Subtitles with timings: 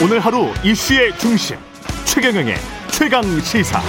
[0.00, 1.56] 오늘 하루 이슈의 중심
[2.04, 2.54] 최경영의
[2.92, 3.80] 최강 시사.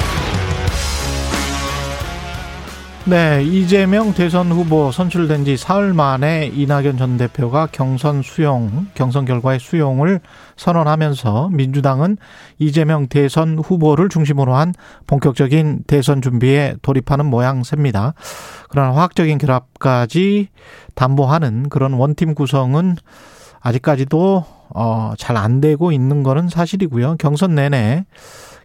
[3.05, 9.59] 네, 이재명 대선 후보 선출된 지 사흘 만에 이낙연 전 대표가 경선 수용, 경선 결과의
[9.59, 10.19] 수용을
[10.57, 12.17] 선언하면서 민주당은
[12.57, 14.73] 이재명 대선 후보를 중심으로 한
[15.05, 18.15] 본격적인 대선 준비에 돌입하는 모양새입니다.
[18.67, 20.47] 그러나 화학적인 결합까지
[20.95, 22.95] 담보하는 그런 원팀 구성은
[23.61, 27.15] 아직까지도 어, 잘 안 되고 있는 거는 사실이고요.
[27.19, 28.05] 경선 내내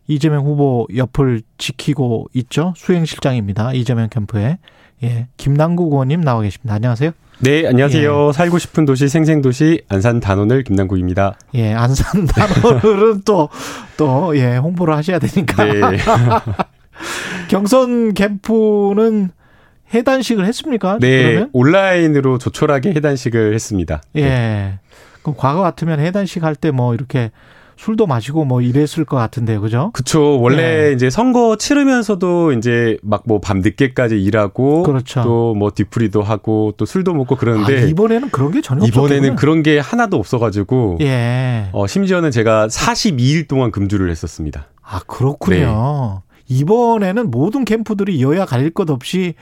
[0.06, 2.74] 이재명 후보 옆을 지키고 있죠.
[2.76, 3.72] 수행실장입니다.
[3.74, 4.58] 이재명 캠프에.
[5.02, 5.28] 예.
[5.36, 6.74] 김남국 의원님 나와 계십니다.
[6.74, 7.10] 안녕하세요.
[7.40, 8.28] 네, 안녕하세요.
[8.28, 8.32] 예.
[8.32, 11.34] 살고 싶은 도시 생생도시 안산 단원을 김남국입니다.
[11.54, 13.48] 예, 안산 단원을은 또,
[13.96, 15.64] 또, 예, 홍보를 하셔야 되니까.
[15.64, 15.80] 네.
[17.48, 19.30] 경선 캠프는
[19.92, 20.98] 해단식을 했습니까?
[21.00, 21.50] 네, 그러면?
[21.52, 24.02] 온라인으로 조촐하게 해단식을 했습니다.
[24.16, 24.22] 예.
[24.24, 24.78] 네.
[25.24, 27.30] 그럼 과거 같으면 해단식 할 때 뭐 이렇게
[27.76, 29.90] 술도 마시고 뭐 이랬을 것 같은데요, 그죠?
[29.94, 30.40] 그쵸.
[30.40, 30.92] 원래 네.
[30.92, 35.22] 이제 선거 치르면서도 이제 막 뭐 밤 늦게까지 일하고 그렇죠.
[35.22, 39.36] 또뭐 뒤풀이도 하고 또 술도 먹고 그러는데 아, 이번에는 그런 게 전혀 이번에는 없었군요.
[39.36, 41.68] 그런 게 하나도 없어가지고 예.
[41.72, 44.68] 어, 심지어는 제가 42일 동안 금주를 했었습니다.
[44.80, 46.22] 아 그렇군요.
[46.28, 46.34] 네.
[46.46, 49.34] 이번에는 모든 캠프들이 여야 가릴 것 없이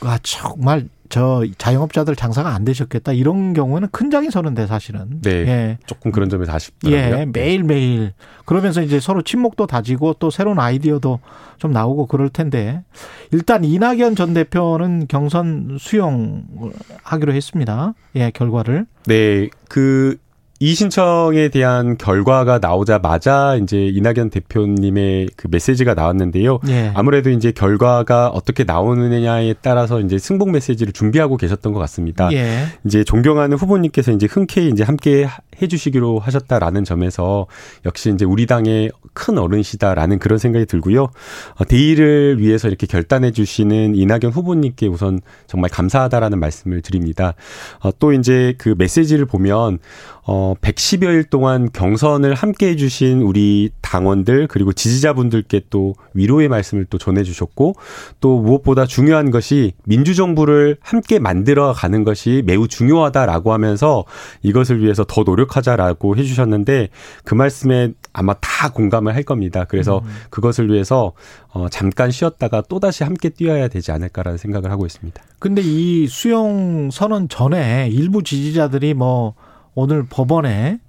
[0.00, 3.12] 아 정말 저 자영업자들 장사가 안 되셨겠다.
[3.12, 5.20] 이런 경우는 큰 장이 서는데 사실은.
[5.22, 5.30] 네.
[5.30, 5.78] 예.
[5.86, 7.20] 조금 그런 점이 아쉽더라고요.
[7.20, 8.12] 예 매일 매일.
[8.44, 11.20] 그러면서 이제 서로 친목도 다지고 또 새로운 아이디어도
[11.58, 12.82] 좀 나오고 그럴 텐데.
[13.30, 17.94] 일단 이낙연 전 대표는 경선 수용하기로 했습니다.
[18.16, 18.86] 예 결과를.
[19.06, 20.18] 네그
[20.58, 26.60] 이 신청에 대한 결과가 나오자마자 이제 이낙연 대표님의 그 메시지가 나왔는데요.
[26.68, 26.92] 예.
[26.94, 32.32] 아무래도 이제 결과가 어떻게 나오느냐에 따라서 이제 승복 메시지를 준비하고 계셨던 것 같습니다.
[32.32, 32.66] 예.
[32.84, 35.28] 이제 존경하는 후보님께서 이제 흔쾌히 이제 함께
[35.60, 37.46] 해주시기로 하셨다라는 점에서
[37.84, 41.04] 역시 이제 우리 당의 큰 어른이시다라는 그런 생각이 들고요.
[41.04, 47.34] 어, 대의를 위해서 이렇게 결단해 주시는 이낙연 후보님께 우선 정말 감사하다라는 말씀을 드립니다.
[47.80, 49.78] 어, 또 이제 그 메시지를 보면
[50.26, 57.74] 어, 110여일 동안 경선을 함께 해주신 우리 당원들 그리고 지지자분들께 또 위로의 말씀을 또 전해주셨고
[58.20, 64.04] 또 무엇보다 중요한 것이 민주정부를 함께 만들어 가는 것이 매우 중요하다라고 하면서
[64.42, 66.88] 이것을 위해서 더 노력하자라고 해주셨는데
[67.24, 69.64] 그 말씀에 아마 다 공감을 할 겁니다.
[69.64, 70.10] 그래서 음.
[70.30, 71.12] 그것을 위해서
[71.50, 75.22] 어, 잠깐 쉬었다가 또다시 함께 뛰어야 되지 않을까라는 생각을 하고 있습니다.
[75.38, 79.34] 근데 이 수용 선언 전에 일부 지지자들이 뭐
[79.76, 80.80] 오늘 법원에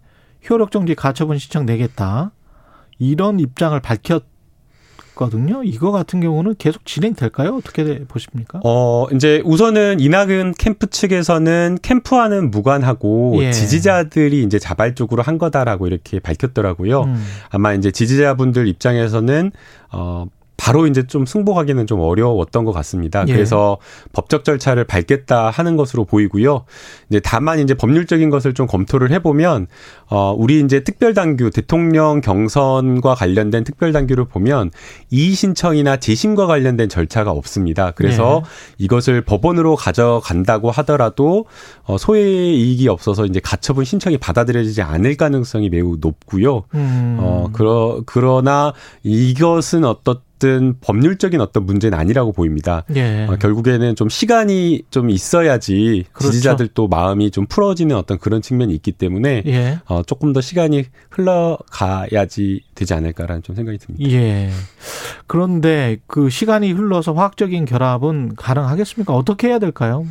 [0.49, 2.31] 효력정지 가처분 신청 내겠다.
[2.97, 5.63] 이런 입장을 밝혔거든요.
[5.63, 7.57] 이거 같은 경우는 계속 진행될까요?
[7.57, 8.61] 어떻게 보십니까?
[8.63, 13.51] 어, 이제 우선은 이낙은 캠프 측에서는 캠프와는 무관하고 예.
[13.51, 17.01] 지지자들이 이제 자발적으로 한 거다라고 이렇게 밝혔더라고요.
[17.03, 17.23] 음.
[17.49, 19.51] 아마 이제 지지자분들 입장에서는
[19.91, 20.25] 어
[20.67, 23.23] 바로 이제 좀 승복하기는 좀 어려웠던 것 같습니다.
[23.29, 23.31] 예.
[23.31, 23.77] 그래서
[24.11, 26.65] 법적 절차를 밟겠다 하는 것으로 보이고요.
[27.09, 29.67] 이제 다만 이제 법률적인 것을 좀 검토를 해보면
[30.09, 34.71] 어 우리 이제 특별당규 대통령 경선과 관련된 특별당규를 보면
[35.09, 37.91] 이의 신청이나 재심과 관련된 절차가 없습니다.
[37.91, 38.83] 그래서 예.
[38.83, 41.45] 이것을 법원으로 가져간다고 하더라도
[41.85, 46.65] 어 소외 이익이 없어서 이제 가처분 신청이 받아들여지지 않을 가능성이 매우 높고요.
[46.73, 47.19] 음.
[47.21, 48.73] 어 그러 그러나
[49.03, 52.83] 이것은 어떤 어떤 법률적인 어떤 문제는 아니라고 보입니다.
[52.95, 53.25] 예.
[53.25, 56.31] 어, 결국에는 좀 시간이 좀 있어야지 그렇죠.
[56.31, 59.79] 지지자들도 마음이 좀 풀어지는 어떤 그런 측면이 있기 때문에 예.
[59.85, 64.09] 어, 조금 더 시간이 흘러가야지 되지 않을까라는 좀 생각이 듭니다.
[64.11, 64.51] 예.
[65.25, 69.13] 그런데 그 시간이 흘러서 화학적인 결합은 가능하겠습니까?
[69.13, 70.05] 어떻게 해야 될까요?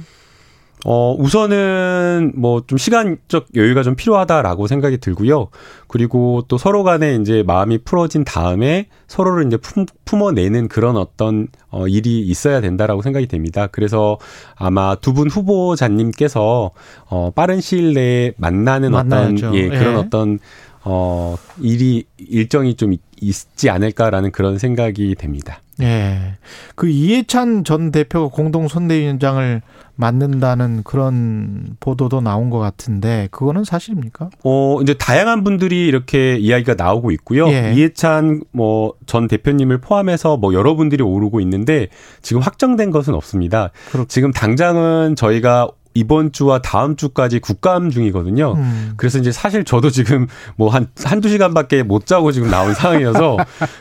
[0.89, 5.49] 어, 우선은 뭐 좀 시간적 여유가 좀 필요하다라고 생각이 들고요.
[5.89, 11.89] 그리고 또 서로 간에 이제 마음이 풀어진 다음에 서로를 이제 품, 품어내는 그런 어떤 어,
[11.89, 13.67] 일이 있어야 된다라고 생각이 됩니다.
[13.67, 14.19] 그래서
[14.55, 16.71] 아마 두 분 후보자님께서
[17.09, 19.49] 어, 빠른 시일 내에 만나는 만나야죠.
[19.49, 19.97] 어떤 예, 그런 예.
[19.97, 20.39] 어떤
[20.85, 25.61] 어, 일이 일정이 좀 있지 않을까라는 그런 생각이 됩니다.
[25.83, 26.37] 예.
[26.75, 29.63] 그 이해찬 전 대표가 공동 선대위원장을
[29.97, 34.31] 맡는다는 그런 보도도 나온 것 같은데 그거는 사실입니까?
[34.45, 37.49] 어 이제 다양한 분들이 이렇게 이야기가 나오고 있고요.
[37.49, 37.73] 예.
[37.75, 41.89] 이해찬 뭐 전 대표님을 포함해서 뭐 여러분들이 오르고 있는데
[42.23, 43.71] 지금 확정된 것은 없습니다.
[43.91, 48.53] 그렇 지금 당장은 저희가 이번 주와 다음 주까지 국감 중이거든요.
[48.59, 48.93] 음.
[48.99, 50.27] 그래서 이제 사실 저도 지금
[50.57, 53.39] 뭐 한, 한두 시간밖에 못 자고 지금 나온 상황이어서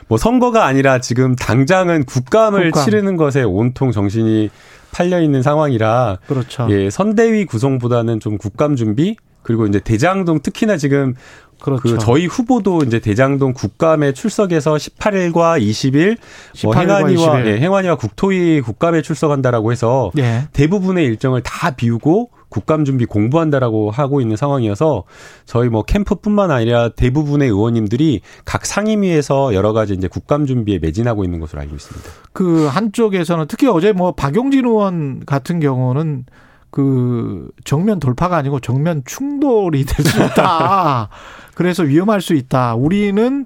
[0.08, 2.86] 뭐 선거가 아니라 지금 당장은 국감을 국감.
[2.86, 4.50] 치르는 것에 온통 정신이
[4.96, 6.68] 팔려 있는 상황이라 그렇죠.
[6.70, 11.16] 예, 선대위 구성보다는 좀 국감 준비 그리고 이제 대장동 특히나 지금
[11.60, 11.82] 그렇죠.
[11.82, 16.18] 그 저희 후보도 이제 대장동 국감에 출석해서 18일과 20일
[16.54, 17.46] 18일과 뭐 행안위와 20일.
[17.48, 20.48] 예, 행안위와 국토위 국감에 출석한다라고 해서 예.
[20.54, 25.04] 대부분의 일정을 다 비우고 국감 준비 공부한다라고 하고 있는 상황이어서
[25.46, 31.42] 저희 뭐 캠프뿐만 아니라 대부분의 의원님들이 각 상임위에서 여러 가지 이제 국감 준비에 매진하고 있는
[31.42, 32.10] 것으로 알고 있습니다.
[32.32, 36.26] 그 한쪽에서는 특히 어제 뭐 박용진 의원 같은 경우는
[36.72, 41.10] 그 정면 돌파가 아니고 정면 충돌이 될 수 있다.
[41.56, 42.76] 그래서 위험할 수 있다.
[42.76, 43.46] 우리는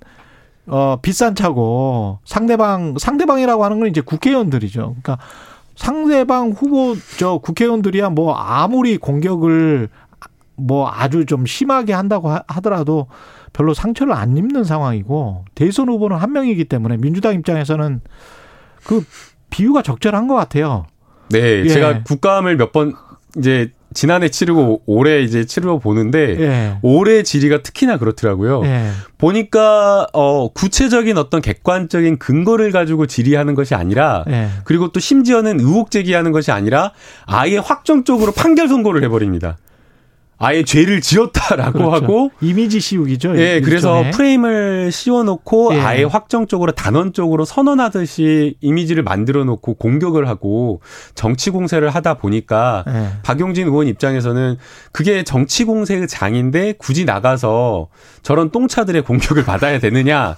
[0.67, 4.81] 어 비싼 차고 상대방 상대방이라고 하는 건 이제 국회의원들이죠.
[5.01, 5.17] 그러니까
[5.79, 9.87] 상대방 후보 저 국회의원들이야 뭐 아무리 공격을
[10.57, 13.07] 뭐 아주 좀 심하게 한다고 하더라도
[13.53, 18.01] 별로 상처를 안 입는 상황이고 대선 후보는 한 명이기 때문에 민주당 입장에서는
[18.83, 19.05] 그
[19.49, 20.85] 비유가 적절한 것 같아요.
[21.29, 21.67] 네, 예.
[21.69, 22.93] 제가 국감을 몇 번
[23.37, 26.77] 이제 지난해 치르고 올해 이제 치르고 보는데 예.
[26.81, 28.63] 올해 질의가 특히나 그렇더라고요.
[28.65, 28.89] 예.
[29.17, 34.49] 보니까 어 구체적인 어떤 객관적인 근거를 가지고 질의하는 것이 아니라 예.
[34.63, 36.91] 그리고 또 심지어는 의혹 제기하는 것이 아니라
[37.25, 39.57] 아예 확정적으로 판결 선고를 해버립니다.
[40.41, 41.91] 아예 죄를 지었다라고 그렇죠.
[41.91, 43.37] 하고 이미지 씌우기죠.
[43.37, 43.61] 예, 일종의.
[43.61, 45.79] 그래서 프레임을 씌워놓고 예.
[45.79, 50.81] 아예 확정적으로 단언적으로 선언하듯이 이미지를 만들어놓고 공격을 하고
[51.13, 53.07] 정치 공세를 하다 보니까 예.
[53.21, 54.55] 박용진 의원 입장에서는
[54.93, 57.89] 그게 정치 공세의 장인데 굳이 나가서
[58.23, 60.35] 저런 똥차들의 공격을 받아야 되느냐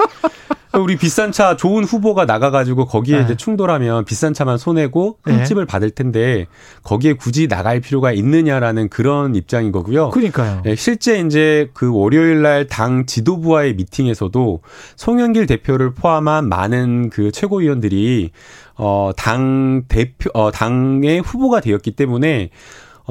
[0.74, 3.24] 우리 비싼 차 좋은 후보가 나가가지고 거기에 네.
[3.24, 5.68] 이제 충돌하면 비싼 차만 손해고 흠집을 네.
[5.68, 6.48] 받을 텐데
[6.84, 10.12] 거기에 굳이 나갈 필요가 있느냐라는 그런 입장인 거고요.
[10.12, 10.62] 그러니까요.
[10.64, 14.62] 네, 실제 이제 그 월요일 날 당 지도부와의 미팅에서도
[14.96, 18.32] 송영길 대표를 포함한 많은 그 최고위원들이
[18.76, 22.50] 어 당 대표 어 당의 후보가 되었기 때문에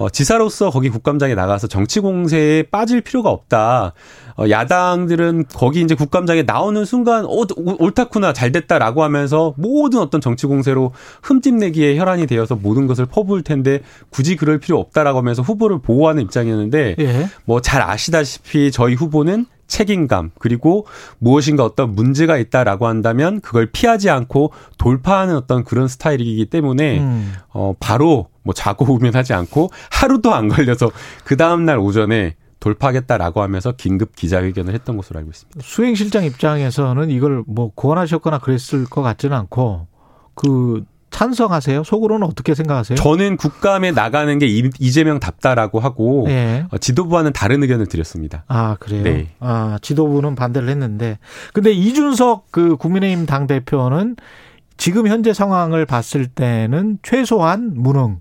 [0.00, 3.92] 어, 지사로서 거기 국감장에 나가서 정치 공세에 빠질 필요가 없다.
[4.38, 7.44] 어, 야당들은 거기 이제 국감장에 나오는 순간 어,
[7.78, 13.42] 옳다구나 잘 됐다라고 하면서 모든 어떤 정치 공세로 흠집 내기에 혈안이 되어서 모든 것을 퍼부을
[13.42, 17.28] 텐데 굳이 그럴 필요 없다라고 하면서 후보를 보호하는 입장이었는데 예.
[17.44, 20.86] 뭐잘 아시다시피 저희 후보는 책임감 그리고
[21.18, 27.34] 무엇인가 어떤 문제가 있다라고 한다면 그걸 피하지 않고 돌파하는 어떤 그런 스타일이기 때문에 음.
[27.50, 30.90] 어 바로 뭐 자고 우면하지 않고 하루도 안 걸려서
[31.24, 35.60] 그 다음 날 오전에 돌파하겠다라고 하면서 긴급 기자회견을 했던 것으로 알고 있습니다.
[35.62, 39.86] 수행실장 입장에서는 이걸 뭐 고안하셨거나 그랬을 것 같지는 않고
[40.34, 41.82] 그 찬성하세요?
[41.82, 42.96] 속으로는 어떻게 생각하세요?
[42.96, 46.64] 저는 국감에 나가는 게 이재명 답다라고 하고 네.
[46.80, 48.44] 지도부와는 다른 의견을 드렸습니다.
[48.46, 49.02] 아 그래요?
[49.02, 49.28] 네.
[49.40, 51.18] 아 지도부는 반대를 했는데
[51.52, 54.16] 근데 이준석 그 국민의힘 당 대표는
[54.76, 58.20] 지금 현재 상황을 봤을 때는 최소한 무능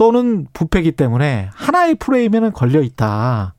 [0.00, 3.52] 또는 부패기 때문에 하나의 프레임에는 걸려 있다.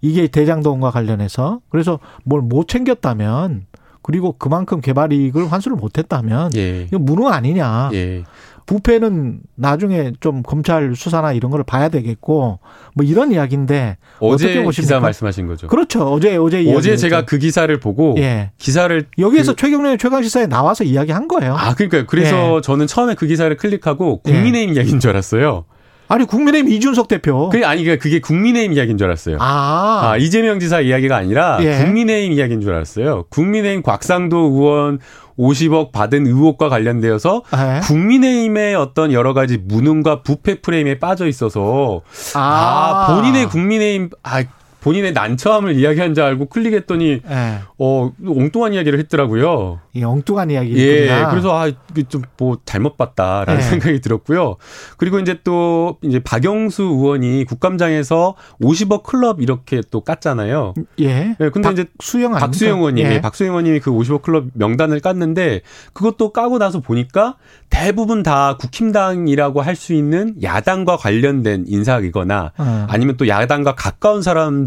[0.00, 3.66] 이게 대장동과 관련해서 그래서 뭘 못 챙겼다면
[4.00, 6.82] 그리고 그만큼 개발 이익을 환수를 못했다면 예.
[6.84, 7.90] 이거 무능 아니냐.
[7.94, 8.22] 예.
[8.64, 12.60] 부패는 나중에 좀 검찰 수사나 이런 걸 봐야 되겠고
[12.94, 14.64] 뭐 이런 이야기인데 어제?
[14.70, 15.66] 기사 말씀하신 거죠.
[15.66, 16.04] 그렇죠.
[16.04, 18.52] 어제 어제 어제 제가 그 기사를 보고 예.
[18.58, 21.56] 기사를 여기에서 그, 최경련 최강 시사에 나와서 이야기한 거예요.
[21.56, 22.60] 아 그러니까 그래서 예.
[22.60, 24.74] 저는 처음에 그 기사를 클릭하고 국민의힘 예.
[24.74, 25.64] 이야기인 줄 알았어요.
[26.12, 27.48] 아니 국민의힘 이준석 대표.
[27.48, 29.38] 그 아니 그게 국민의힘 이야기인 줄 알았어요.
[29.40, 31.78] 아, 아 이재명 지사 이야기가 아니라 예.
[31.78, 33.24] 국민의힘 이야기인 줄 알았어요.
[33.30, 34.98] 국민의힘 곽상도 의원
[35.38, 37.76] 50억 받은 의혹과 관련되어서 에?
[37.76, 37.80] 예.
[37.80, 42.02] 국민의힘의 어떤 여러 가지 무능과 부패 프레임에 빠져 있어서
[42.34, 44.44] 아, 아 본인의 국민의힘 아
[44.82, 47.58] 본인의 난처함을 이야기한 줄 알고 클릭했더니 네.
[47.78, 49.80] 어 엉뚱한 이야기를 했더라고요.
[49.94, 50.76] 이 엉뚱한 이야기.
[50.76, 51.26] 예.
[51.30, 53.62] 그래서 아 이게 좀 뭐 잘못 봤다라는 네.
[53.62, 54.56] 생각이 들었고요.
[54.96, 60.74] 그리고 이제 또 이제 박영수 의원이 국감장에서 50억 클럽 이렇게 또 깠잖아요.
[60.98, 61.36] 예.
[61.38, 63.20] 네, 근데 이제 수영 박수영 의원님이 예.
[63.20, 65.60] 박수영 의원님이 그 50억 클럽 명단을 깠는데
[65.92, 67.36] 그것도 까고 나서 보니까
[67.70, 72.86] 대부분 다 국힘당이라고 할 수 있는 야당과 관련된 인사이거나 어.
[72.88, 74.20] 아니면 또 야당과 가까운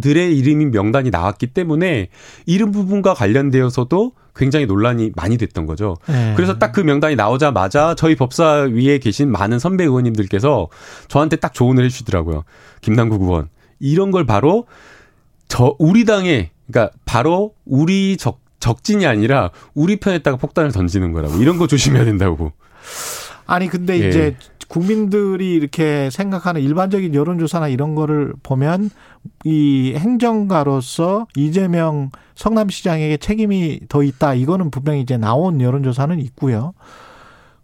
[0.06, 2.10] 사람 들의 이름이 명단이 나왔기 때문에
[2.46, 5.98] 이름 부분과 관련되어서도 굉장히 논란이 많이 됐던 거죠.
[6.08, 6.34] 네.
[6.36, 10.68] 그래서 딱 그 명단이 나오자마자 저희 법사위에 계신 많은 선배 의원님들께서
[11.08, 12.44] 저한테 딱 조언을 해주시더라고요.
[12.82, 13.48] 김남국 의원
[13.80, 14.68] 이런 걸 바로
[15.48, 21.58] 저 우리 당에 그러니까 바로 우리 적 적진이 아니라 우리 편에다가 폭탄을 던지는 거라고 이런
[21.58, 22.52] 거 조심해야 된다고.
[23.48, 24.10] 아니 근데 예.
[24.10, 24.36] 이제
[24.68, 28.90] 국민들이 이렇게 생각하는 일반적인 여론조사나 이런 거를 보면
[29.44, 34.34] 이 행정가로서 이재명 성남시장에게 책임이 더 있다.
[34.34, 36.74] 이거는 분명히 이제 나온 여론조사는 있고요.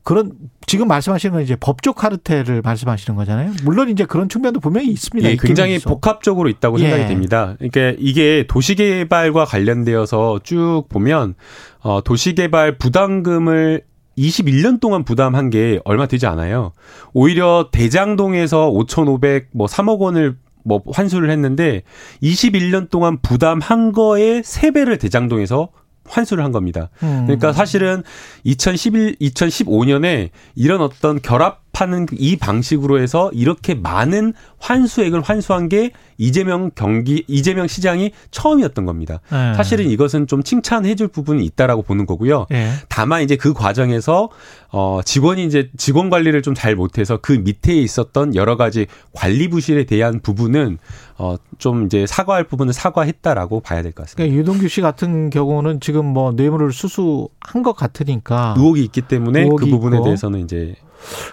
[0.04, 0.32] 그런
[0.66, 3.52] 지금 말씀하시는 건 이제 법적 카르텔을 말씀하시는 거잖아요.
[3.64, 5.30] 물론 이제 그런 측면도 분명히 있습니다.
[5.30, 5.90] 예, 굉장히 있어.
[5.90, 6.84] 복합적으로 있다고 예.
[6.84, 7.56] 생각이 됩니다.
[7.60, 11.36] 그러니까 이게 도시개발과 관련되어서 쭉 보면
[11.82, 13.84] 어 도시개발 부담금을
[14.22, 16.72] 21년 동안 부담한 게 얼마 되지 않아요.
[17.14, 21.82] 오히려 대장동에서 5,500, 뭐 3억 원을 뭐 환수를 했는데
[22.22, 25.70] 21년 동안 부담한 거에 3배를 대장동에서
[26.12, 26.90] 환수를 한 겁니다.
[27.04, 27.24] 음.
[27.26, 28.04] 그러니까 사실은
[28.44, 37.24] 2011, 2015년에 이런 어떤 결합하는 이 방식으로 해서 이렇게 많은 환수액을 환수한 게 이재명 경기
[37.28, 39.22] 이재명 시장이 처음이었던 겁니다.
[39.32, 39.54] 네.
[39.56, 42.46] 사실은 이것은 좀 칭찬해줄 부분이 있다라고 보는 거고요.
[42.50, 42.72] 네.
[42.90, 44.30] 다만 이제 그 과정에서
[44.74, 49.84] 어 직원이 이제 직원 관리를 좀 잘 못해서 그 밑에 있었던 여러 가지 관리 부실에
[49.86, 50.78] 대한 부분은
[51.18, 54.18] 어 좀 이제 사과할 부분은 사과했다라고 봐야 될 것 같습니다.
[54.24, 59.66] 그러니까 유동규 씨 같은 경우는 지금 뭐 뇌물을 수수한 것 같으니까 의혹이 있기 때문에 그
[59.68, 60.06] 부분에 있고.
[60.06, 60.76] 대해서는 이제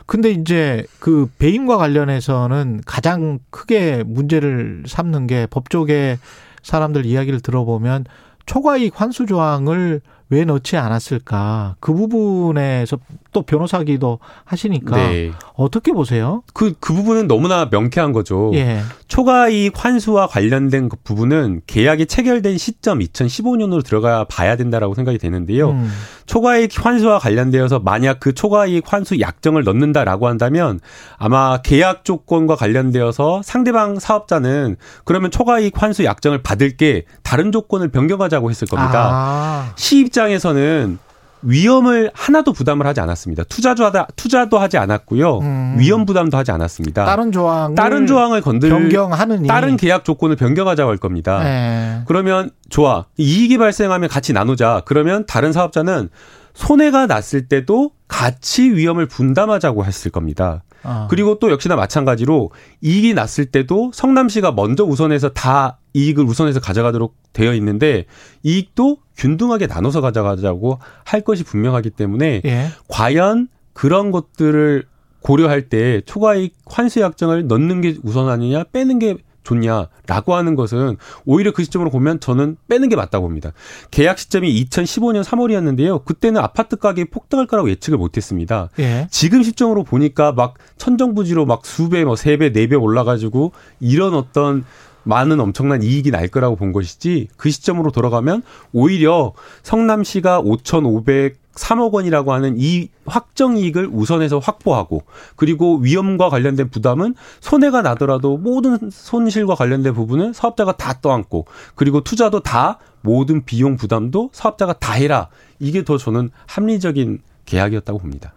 [0.07, 6.19] 근데 이제 그 배임과 관련해서는 가장 크게 문제를 삼는 게 법조계
[6.63, 8.05] 사람들 이야기를 들어보면
[8.47, 11.77] 초과이익 환수 조항을 왜 넣지 않았을까?
[11.81, 12.99] 그 부분에서
[13.33, 15.33] 또 변호사기도 하시니까 네.
[15.55, 16.43] 어떻게 보세요?
[16.53, 18.51] 그, 그 부분은 너무나 명쾌한 거죠.
[18.55, 18.81] 예.
[19.09, 25.71] 초과이익 환수와 관련된 그 부분은 계약이 체결된 시점 2015년으로 들어가 봐야 된다라고 생각이 되는데요.
[25.71, 25.91] 음.
[26.27, 30.79] 초과이익 환수와 관련되어서 만약 그 초과이익 환수 약정을 넣는다라고 한다면
[31.17, 38.51] 아마 계약 조건과 관련되어서 상대방 사업자는 그러면 초과이익 환수 약정을 받을 게 다른 조건을 변경하자고
[38.51, 39.11] 했을 겁니다.
[39.13, 39.73] 아.
[39.77, 40.99] 시입 장에서는
[41.43, 43.45] 위험을 하나도 부담을 하지 않았습니다.
[43.45, 45.39] 투자도 하다 투자도 하지 않았고요.
[45.39, 45.77] 음.
[45.79, 47.05] 위험 부담도 하지 않았습니다.
[47.05, 51.43] 다른 조항 다른 조항을 건들 변경하느니 다른 계약 조건을 변경하자고 할 겁니다.
[51.43, 52.03] 네.
[52.07, 54.83] 그러면 좋아 이익이 발생하면 같이 나누자.
[54.85, 56.09] 그러면 다른 사업자는
[56.55, 60.65] 손해가 났을 때도 같이 위험을 분담하자고 했을 겁니다.
[60.83, 61.09] 아.
[61.11, 67.55] 그리고 또 역시나 마찬가지로 이익이 났을 때도 성남시가 먼저 우선해서 다 이익을 우선해서 가져가도록 되어
[67.55, 68.05] 있는데
[68.43, 72.69] 이익도 균등하게 나눠서 가져가자고 할 것이 분명하기 때문에 예.
[72.89, 74.85] 과연 그런 것들을
[75.21, 79.17] 고려할 때 초과이익 환수 약정을 넣는 게 우선하느냐 빼는 게
[79.49, 83.53] 좋냐라고 하는 것은 오히려 그 시점으로 보면 저는 빼는 게 맞다고 봅니다.
[83.91, 86.05] 계약 시점이 2015년 3월이었는데요.
[86.05, 88.69] 그때는 아파트 가격이 폭등할 거라고 예측을 못 했습니다.
[88.79, 89.09] 예.
[89.11, 94.65] 지금 시점으로 보니까 막 천정부지로 막 수배, 뭐 세 배, 네 배 올라가지고 이런 어떤
[95.09, 102.33] 많은 엄청난 이익이 날 거라고 본 것이지 그 시점으로 돌아가면 오히려 성남시가 5,500 3억 원이라고
[102.33, 105.03] 하는 이 확정 이익을 우선해서 확보하고
[105.35, 112.41] 그리고 위험과 관련된 부담은 손해가 나더라도 모든 손실과 관련된 부분은 사업자가 다 떠안고 그리고 투자도
[112.41, 115.31] 다 모든 비용 부담도 사업자가 다 해라.
[115.59, 118.35] 이게 더 저는 합리적인 계약이었다고 봅니다.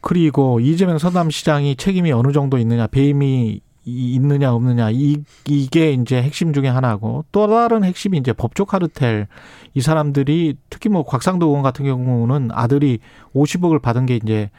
[0.00, 6.68] 그리고 이재명 서남시장이 책임이 어느 정도 있느냐 배임이 있느냐 없느냐 이 이게 이제 핵심 중에
[6.68, 9.26] 하나고 또 다른 핵심이 이제 법조 카르텔
[9.74, 13.00] 이 사람들이 특히 뭐 곽상도 의원 같은 경우는 아들이
[13.34, 14.50] 50억을 받은 게 이제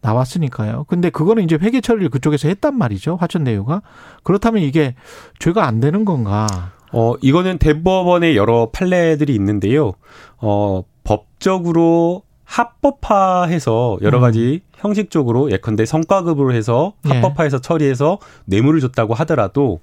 [0.00, 0.84] 나왔으니까요.
[0.88, 3.16] 근데 그거는 이제 회계 처리를 그쪽에서 했단 말이죠.
[3.16, 3.82] 화천대유가
[4.22, 4.94] 그렇다면 이게
[5.38, 6.46] 죄가 안 되는 건가?
[6.92, 9.92] 어 이거는 대법원의 여러 판례들이 있는데요.
[10.38, 14.22] 어 법적으로 합법화해서 여러 음.
[14.22, 14.70] 가지 음.
[14.76, 17.10] 형식적으로 예컨대 성과급으로 해서 예.
[17.10, 17.60] 합법화해서 예.
[17.60, 19.80] 처리해서 뇌물을 줬다고 하더라도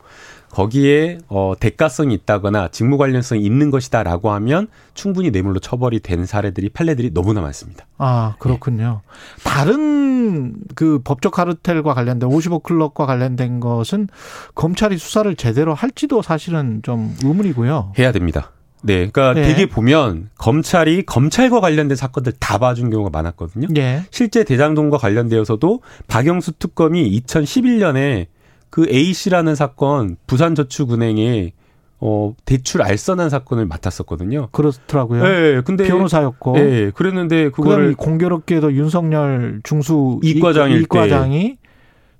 [0.50, 7.14] 거기에 어 대가성이 있다거나 직무 관련성이 있는 것이다라고 하면 충분히 뇌물로 처벌이 된 사례들이 판례들이
[7.14, 7.86] 너무나 많습니다.
[7.98, 9.02] 아 그렇군요.
[9.04, 9.44] 예.
[9.44, 14.08] 다른 그 법적 카르텔과 관련된 55 클럽과 관련된 것은
[14.56, 17.94] 검찰이 수사를 제대로 할지도 사실은 좀 의문이고요.
[18.00, 18.52] 해야 됩니다.
[18.88, 19.42] 네, 그러니까 네.
[19.44, 23.68] 되게 보면 검찰이 검찰과 관련된 사건들 다 봐준 경우가 많았거든요.
[23.70, 24.04] 네.
[24.12, 28.28] 실제 대장동과 관련되어서도 박영수 특검이 2011년에
[28.70, 31.52] 그 A 씨라는 사건 부산저축은행에
[32.00, 34.50] 어 대출 알선한 사건을 맡았었거든요.
[34.52, 35.24] 그렇더라고요.
[35.24, 36.54] 네, 근데 변호사였고.
[36.54, 41.58] 네, 그랬는데 그거를 공교롭게도 윤석열 중수 이과장일 이과장이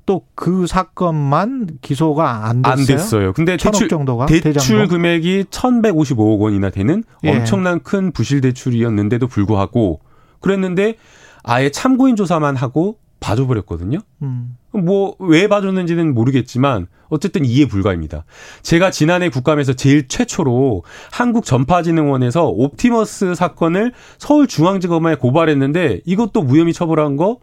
[0.08, 2.74] 또 그 사건만 기소가 안 됐어요.
[2.74, 3.34] 안 됐어요.
[3.34, 4.88] 근데 대출 정도가 대출 대장동?
[4.88, 7.32] 금액이 1,155억 원이나 되는 예.
[7.32, 10.00] 엄청난 큰 부실 대출이었는데도 불구하고
[10.40, 10.96] 그랬는데
[11.44, 14.00] 아예 참고인 조사만 하고 봐줘 버렸거든요.
[14.22, 14.56] 음.
[14.72, 18.24] 뭐왜 봐줬는지는 모르겠지만 어쨌든 이해 불가입니다.
[18.62, 27.40] 제가 지난해 국감에서 제일 최초로 한국전파진흥원에서 옵티머스 사건을 서울중앙지검에 고발했는데 이것도 무혐의 처벌한 거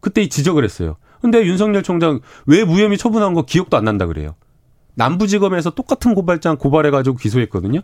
[0.00, 0.96] 그때 지적을 했어요.
[1.26, 4.36] 근데 윤석열 총장 왜 무혐의 처분한 거 기억도 안 난다 그래요.
[4.94, 7.80] 남부지검에서 똑같은 고발장 고발해가지고 기소했거든요.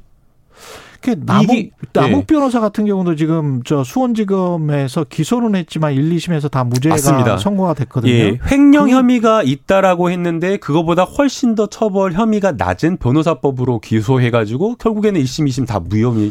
[0.92, 2.26] 특히 남욱, 이게, 남욱 네.
[2.26, 7.38] 변호사 같은 경우도 지금 저 수원지검에서 기소는 했지만 1, 2심에서 다 무죄가 맞습니다.
[7.38, 8.12] 선고가 됐거든요.
[8.12, 15.20] 예, 횡령 그, 혐의가 있다라고 했는데 그거보다 훨씬 더 처벌 혐의가 낮은 변호사법으로 기소해가지고 결국에는
[15.20, 16.30] 1심, 2심 다 무혐의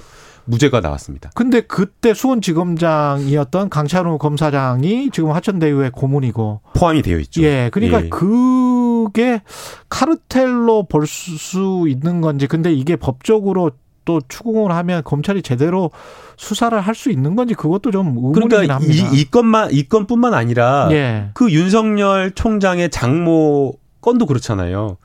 [0.52, 1.32] 무죄가 나왔습니다.
[1.34, 7.42] 근데 그때 수원지검장이었던 강찬우 검사장이 지금 화천대유의 고문이고 포함이 되어 있죠.
[7.42, 8.10] 예, 그러니까 예.
[8.10, 9.42] 그게
[9.90, 13.72] 카르텔로 볼 수 있는 건지, 근데 이게 법적으로
[14.04, 15.92] 또 추궁을 하면 검찰이 제대로
[16.38, 19.10] 수사를 할 수 있는 건지 그것도 좀 의문이긴 그러니까 합니다.
[19.14, 21.30] 이, 이 건만 이 건뿐만 아니라 예.
[21.34, 24.98] 그 윤석열 총장의 장모 건도 그렇잖아요.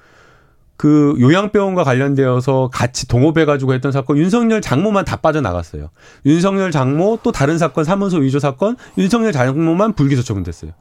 [0.76, 5.90] 그 요양병원과 관련되어서 같이 동업해가지고 했던 사건 윤석열 장모만 다 빠져나갔어요.
[6.26, 10.72] 윤석열 장모 또 다른 사건 사문서 위조 사건 윤석열 장모만 불기소 처분됐어요.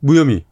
[0.00, 0.44] 무혐의.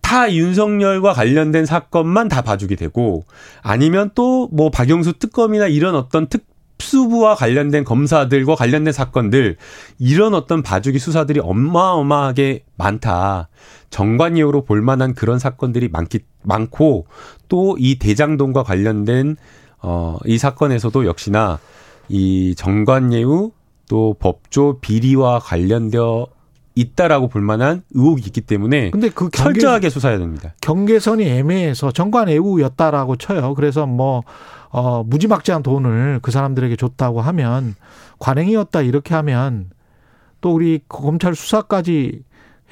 [0.00, 3.24] 다 윤석열과 관련된 사건만 다 봐주게 되고
[3.62, 6.46] 아니면 또 뭐 박영수 특검이나 이런 어떤 특
[6.78, 9.56] 수부와 관련된 검사들과 관련된 사건들
[9.98, 13.48] 이런 어떤 봐주기 수사들이 어마어마하게 많다.
[13.90, 17.06] 정관예우로 볼 만한 그런 사건들이 많기 많고
[17.48, 19.36] 또 이 대장동과 관련된
[19.80, 21.58] 어이 사건에서도 역시나
[22.08, 23.52] 이 정관예우
[23.88, 26.26] 또 법조 비리와 관련되어
[26.80, 30.54] 있다라고 볼 만한 의혹이 있기 때문에 근데 그 경계, 철저하게 수사해야 됩니다.
[30.60, 33.54] 경계선이 애매해서 정관 애우였다라고 쳐요.
[33.54, 34.22] 그래서 뭐
[34.70, 37.74] 어, 무지막지한 돈을 그 사람들에게 줬다고 하면
[38.18, 39.70] 관행이었다 이렇게 하면
[40.40, 42.22] 또 우리 검찰 수사까지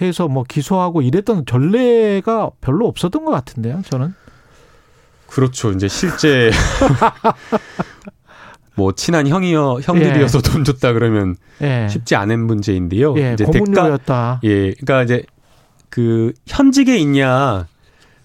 [0.01, 4.15] 해서 뭐 기소하고 이랬던 전례가 별로 없었던 것 같은데요, 저는.
[5.27, 5.73] 그렇죠.
[5.73, 6.51] 이제 실제
[8.77, 10.43] 뭐 친한 형이여 형들이어서 예.
[10.43, 11.89] 돈 줬다 그러면 예.
[11.91, 13.17] 쉽지 않은 문제인데요.
[13.19, 13.33] 예.
[13.33, 14.41] 이제 고문료였다.
[14.45, 15.23] 예, 그러니까 이제
[15.89, 17.67] 그 현직에 있냐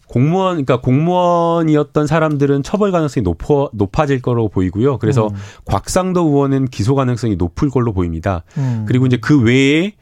[0.08, 4.98] 공무원, 그러니까 공무원이었던 사람들은 처벌 가능성이 높아, 높아질 거로 보이고요.
[4.98, 5.36] 그래서 음.
[5.63, 8.43] 곽상도 의원은 기소 가능성이 높을 걸로 보입니다.
[8.58, 8.84] 음.
[8.86, 9.93] 그리고 이제 그 외에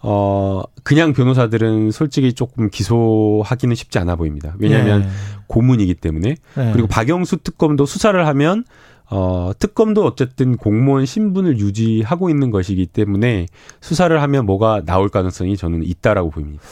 [0.00, 4.54] 어, 그냥 변호사들은 솔직히 조금 기소하기는 쉽지 않아 보입니다.
[4.58, 5.08] 왜냐하면 네.
[5.48, 6.36] 고문이기 때문에.
[6.54, 6.72] 네.
[6.72, 8.64] 그리고 박영수 특검도 수사를 하면
[9.10, 13.46] 어, 특검도 어쨌든 공무원 신분을 유지하고 있는 것이기 때문에
[13.80, 16.62] 수사를 하면 뭐가 나올 가능성이 저는 있다라고 보입니다.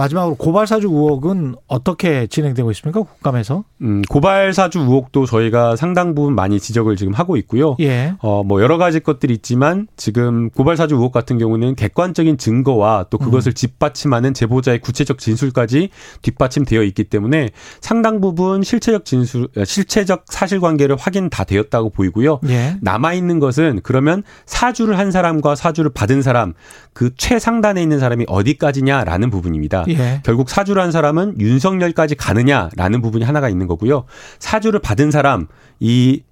[0.00, 3.02] 마지막으로 고발 사주 의혹은 어떻게 진행되고 있습니까?
[3.02, 3.64] 국감에서?
[3.82, 7.76] 음, 고발 사주 의혹도 저희가 상당 부분 많이 지적을 지금 하고 있고요.
[7.80, 8.14] 예.
[8.20, 13.18] 어, 뭐 여러 가지 것들이 있지만 지금 고발 사주 의혹 같은 경우는 객관적인 증거와 또
[13.18, 13.54] 그것을 음.
[13.54, 15.90] 뒷받침하는 제보자의 구체적 진술까지
[16.22, 17.50] 뒷받침되어 있기 때문에
[17.82, 22.40] 상당 부분 실체적 진술, 어, 실체적 사실관계를 확인 다 되었다고 보이고요.
[22.48, 22.76] 예.
[22.80, 26.54] 남아 있는 것은 그러면 사주를 한 사람과 사주를 받은 사람
[26.94, 29.84] 그 최상단에 있는 사람이 어디까지냐라는 부분입니다.
[29.98, 30.20] 예.
[30.24, 34.04] 결국 사주를 한 사람은 윤석열까지 가느냐라는 부분이 하나가 있는 거고요.
[34.38, 35.46] 사주를 받은 사람
[35.78, 36.22] 이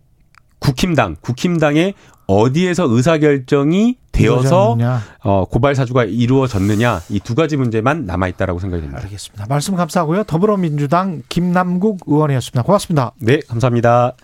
[0.60, 1.94] 국힘당, 국힘당의
[2.26, 4.76] 어디에서 의사결정이 되어서
[5.22, 9.02] 어, 고발 사주가 이루어졌느냐 이 두 가지 문제만 남아 있다라고 생각이 됩니다.
[9.04, 9.46] 알겠습니다.
[9.48, 10.24] 말씀 감사하고요.
[10.24, 12.62] 더불어민주당 김남국 의원이었습니다.
[12.62, 13.12] 고맙습니다.
[13.20, 14.14] 네, 감사합니다.